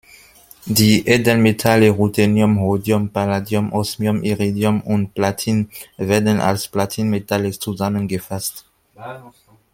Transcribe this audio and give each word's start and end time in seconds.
Die 0.65 1.05
Edelmetalle 1.05 1.91
Ruthenium, 1.91 2.57
Rhodium, 2.57 3.11
Palladium, 3.11 3.71
Osmium, 3.71 4.23
Iridium 4.23 4.81
und 4.81 5.13
Platin 5.13 5.69
werden 5.95 6.39
als 6.41 6.67
Platinmetalle 6.69 7.51
zusammengefasst. 7.51 8.65